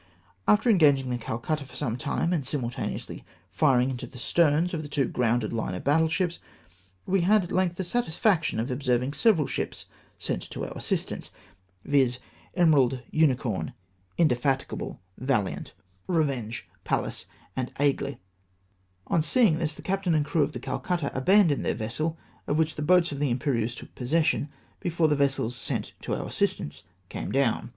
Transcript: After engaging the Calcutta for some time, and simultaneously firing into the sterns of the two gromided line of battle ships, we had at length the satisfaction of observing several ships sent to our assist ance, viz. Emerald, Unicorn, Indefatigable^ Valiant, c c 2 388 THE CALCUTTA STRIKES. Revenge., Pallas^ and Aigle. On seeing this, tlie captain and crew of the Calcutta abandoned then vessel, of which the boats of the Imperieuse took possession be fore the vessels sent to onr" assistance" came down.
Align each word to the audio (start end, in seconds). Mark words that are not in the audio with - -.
After 0.47 0.67
engaging 0.67 1.11
the 1.11 1.19
Calcutta 1.19 1.63
for 1.63 1.75
some 1.75 1.95
time, 1.95 2.33
and 2.33 2.43
simultaneously 2.43 3.23
firing 3.51 3.91
into 3.91 4.07
the 4.07 4.17
sterns 4.17 4.73
of 4.73 4.81
the 4.81 4.87
two 4.87 5.05
gromided 5.07 5.53
line 5.53 5.75
of 5.75 5.83
battle 5.83 6.07
ships, 6.09 6.39
we 7.05 7.21
had 7.21 7.43
at 7.43 7.51
length 7.51 7.75
the 7.75 7.83
satisfaction 7.83 8.59
of 8.59 8.71
observing 8.71 9.13
several 9.13 9.45
ships 9.45 9.85
sent 10.17 10.41
to 10.49 10.65
our 10.65 10.75
assist 10.75 11.11
ance, 11.11 11.29
viz. 11.85 12.17
Emerald, 12.55 13.03
Unicorn, 13.11 13.73
Indefatigable^ 14.17 14.97
Valiant, 15.19 15.67
c 15.67 15.73
c 15.73 15.75
2 16.07 16.07
388 16.07 16.07
THE 16.07 16.17
CALCUTTA 16.17 16.41
STRIKES. 16.57 16.65
Revenge., 16.67 16.69
Pallas^ 16.83 17.25
and 17.55 17.75
Aigle. 17.75 18.17
On 19.05 19.21
seeing 19.21 19.59
this, 19.59 19.75
tlie 19.79 19.83
captain 19.83 20.15
and 20.15 20.25
crew 20.25 20.41
of 20.41 20.53
the 20.53 20.59
Calcutta 20.59 21.15
abandoned 21.15 21.63
then 21.63 21.77
vessel, 21.77 22.17
of 22.47 22.57
which 22.57 22.73
the 22.75 22.81
boats 22.81 23.11
of 23.11 23.19
the 23.19 23.29
Imperieuse 23.29 23.75
took 23.75 23.93
possession 23.93 24.49
be 24.79 24.89
fore 24.89 25.07
the 25.09 25.15
vessels 25.15 25.55
sent 25.55 25.93
to 26.01 26.13
onr" 26.13 26.25
assistance" 26.25 26.85
came 27.09 27.31
down. 27.31 27.69